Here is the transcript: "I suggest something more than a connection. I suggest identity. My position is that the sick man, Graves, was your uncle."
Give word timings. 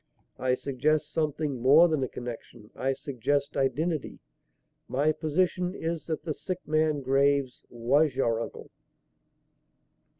"I 0.39 0.55
suggest 0.55 1.11
something 1.13 1.61
more 1.61 1.87
than 1.87 2.01
a 2.01 2.07
connection. 2.07 2.71
I 2.75 2.93
suggest 2.93 3.55
identity. 3.55 4.17
My 4.87 5.11
position 5.11 5.75
is 5.75 6.07
that 6.07 6.23
the 6.23 6.33
sick 6.33 6.67
man, 6.67 7.01
Graves, 7.01 7.65
was 7.69 8.15
your 8.15 8.41
uncle." 8.41 8.71